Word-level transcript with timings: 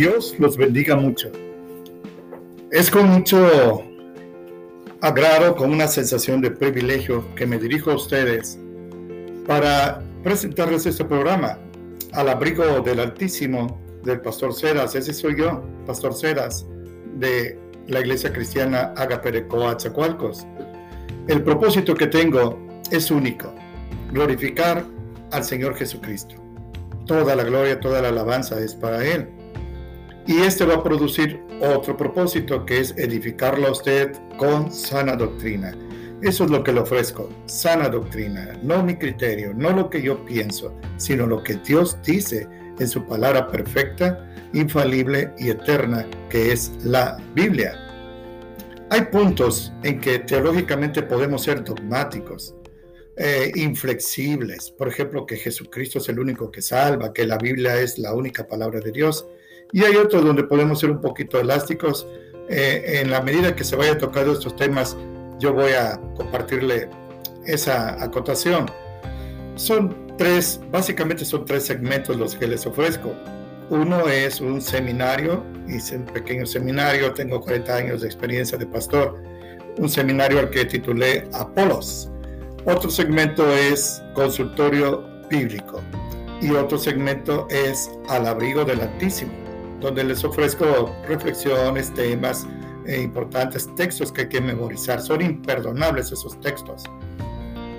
Dios 0.00 0.34
los 0.38 0.56
bendiga 0.56 0.96
mucho. 0.96 1.30
Es 2.70 2.90
con 2.90 3.06
mucho 3.10 3.84
agrado, 5.02 5.54
con 5.54 5.70
una 5.70 5.88
sensación 5.88 6.40
de 6.40 6.50
privilegio 6.50 7.22
que 7.34 7.46
me 7.46 7.58
dirijo 7.58 7.90
a 7.90 7.96
ustedes 7.96 8.58
para 9.46 10.02
presentarles 10.24 10.86
este 10.86 11.04
programa 11.04 11.58
al 12.12 12.30
abrigo 12.30 12.80
del 12.80 12.98
Altísimo 12.98 13.78
del 14.02 14.22
Pastor 14.22 14.54
Ceras. 14.54 14.94
Ese 14.94 15.12
soy 15.12 15.36
yo, 15.36 15.62
Pastor 15.86 16.14
Ceras, 16.14 16.64
de 17.16 17.58
la 17.86 18.00
Iglesia 18.00 18.32
Cristiana 18.32 18.94
Agaperecoa 18.96 19.76
Chacualcos. 19.76 20.46
El 21.28 21.42
propósito 21.42 21.94
que 21.94 22.06
tengo 22.06 22.58
es 22.90 23.10
único, 23.10 23.54
glorificar 24.14 24.82
al 25.30 25.44
Señor 25.44 25.74
Jesucristo. 25.74 26.36
Toda 27.04 27.36
la 27.36 27.44
gloria, 27.44 27.78
toda 27.80 28.00
la 28.00 28.08
alabanza 28.08 28.58
es 28.60 28.74
para 28.74 29.04
Él. 29.04 29.28
Y 30.30 30.42
este 30.42 30.64
va 30.64 30.76
a 30.76 30.82
producir 30.84 31.40
otro 31.60 31.96
propósito 31.96 32.64
que 32.64 32.78
es 32.78 32.96
edificarlo 32.96 33.66
a 33.66 33.72
usted 33.72 34.12
con 34.36 34.72
sana 34.72 35.16
doctrina. 35.16 35.76
Eso 36.22 36.44
es 36.44 36.50
lo 36.52 36.62
que 36.62 36.72
le 36.72 36.78
ofrezco, 36.78 37.28
sana 37.46 37.88
doctrina, 37.88 38.56
no 38.62 38.84
mi 38.84 38.94
criterio, 38.94 39.52
no 39.52 39.72
lo 39.72 39.90
que 39.90 40.00
yo 40.00 40.24
pienso, 40.24 40.72
sino 40.98 41.26
lo 41.26 41.42
que 41.42 41.54
Dios 41.54 41.98
dice 42.04 42.46
en 42.78 42.86
su 42.86 43.04
palabra 43.08 43.48
perfecta, 43.48 44.24
infalible 44.52 45.32
y 45.36 45.50
eterna, 45.50 46.06
que 46.28 46.52
es 46.52 46.70
la 46.84 47.18
Biblia. 47.34 47.74
Hay 48.90 49.06
puntos 49.06 49.72
en 49.82 50.00
que 50.00 50.20
teológicamente 50.20 51.02
podemos 51.02 51.42
ser 51.42 51.64
dogmáticos, 51.64 52.54
eh, 53.16 53.50
inflexibles, 53.56 54.70
por 54.70 54.86
ejemplo, 54.86 55.26
que 55.26 55.34
Jesucristo 55.34 55.98
es 55.98 56.08
el 56.08 56.20
único 56.20 56.52
que 56.52 56.62
salva, 56.62 57.12
que 57.12 57.26
la 57.26 57.36
Biblia 57.36 57.80
es 57.80 57.98
la 57.98 58.14
única 58.14 58.46
palabra 58.46 58.78
de 58.78 58.92
Dios, 58.92 59.26
y 59.72 59.84
hay 59.84 59.96
otros 59.96 60.24
donde 60.24 60.44
podemos 60.44 60.80
ser 60.80 60.90
un 60.90 61.00
poquito 61.00 61.38
elásticos. 61.38 62.06
Eh, 62.48 63.00
en 63.00 63.10
la 63.10 63.20
medida 63.22 63.54
que 63.54 63.62
se 63.62 63.76
vaya 63.76 63.96
tocando 63.96 64.32
estos 64.32 64.56
temas, 64.56 64.96
yo 65.38 65.52
voy 65.52 65.72
a 65.72 66.00
compartirle 66.16 66.88
esa 67.46 68.02
acotación. 68.02 68.66
Son 69.54 70.16
tres, 70.18 70.60
básicamente 70.70 71.24
son 71.24 71.44
tres 71.44 71.64
segmentos 71.64 72.16
los 72.16 72.34
que 72.34 72.48
les 72.48 72.66
ofrezco. 72.66 73.12
Uno 73.70 74.08
es 74.08 74.40
un 74.40 74.60
seminario, 74.60 75.44
hice 75.68 75.96
un 75.96 76.06
pequeño 76.06 76.44
seminario, 76.44 77.12
tengo 77.12 77.40
40 77.40 77.74
años 77.76 78.00
de 78.00 78.08
experiencia 78.08 78.58
de 78.58 78.66
pastor, 78.66 79.22
un 79.78 79.88
seminario 79.88 80.40
al 80.40 80.50
que 80.50 80.64
titulé 80.64 81.28
Apolos. 81.32 82.10
Otro 82.64 82.90
segmento 82.90 83.48
es 83.54 84.02
consultorio 84.14 85.04
bíblico 85.30 85.80
y 86.42 86.50
otro 86.50 86.78
segmento 86.78 87.46
es 87.48 87.88
al 88.08 88.26
abrigo 88.26 88.64
del 88.64 88.80
Altísimo 88.80 89.49
donde 89.80 90.04
les 90.04 90.24
ofrezco 90.24 90.94
reflexiones, 91.08 91.92
temas 91.94 92.46
e 92.86 93.00
importantes 93.00 93.68
textos 93.74 94.12
que 94.12 94.22
hay 94.22 94.28
que 94.28 94.40
memorizar. 94.40 95.00
Son 95.00 95.20
imperdonables 95.20 96.12
esos 96.12 96.38
textos. 96.40 96.84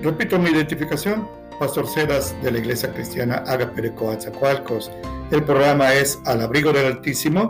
Repito 0.01 0.39
mi 0.39 0.49
identificación, 0.49 1.27
Pastor 1.59 1.87
Cedas 1.87 2.35
de 2.41 2.51
la 2.51 2.57
Iglesia 2.57 2.91
Cristiana 2.93 3.43
Agape 3.47 3.93
Coatzacoalcos. 3.93 4.91
El 5.31 5.43
programa 5.43 5.93
es 5.93 6.19
Al 6.25 6.41
Abrigo 6.41 6.73
del 6.73 6.87
Altísimo 6.87 7.47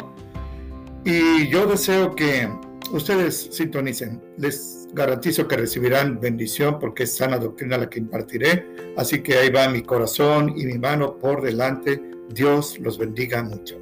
y 1.05 1.47
yo 1.47 1.65
deseo 1.65 2.13
que 2.13 2.49
ustedes 2.91 3.49
sintonicen. 3.51 4.21
Les 4.37 4.87
garantizo 4.93 5.47
que 5.47 5.57
recibirán 5.57 6.19
bendición 6.19 6.77
porque 6.79 7.03
es 7.03 7.15
sana 7.15 7.37
doctrina 7.37 7.77
la 7.77 7.89
que 7.89 7.99
impartiré. 7.99 8.67
Así 8.97 9.21
que 9.21 9.37
ahí 9.37 9.49
va 9.49 9.69
mi 9.69 9.81
corazón 9.81 10.53
y 10.57 10.65
mi 10.65 10.77
mano 10.77 11.17
por 11.17 11.41
delante. 11.41 12.01
Dios 12.29 12.77
los 12.79 12.97
bendiga 12.97 13.41
mucho. 13.43 13.81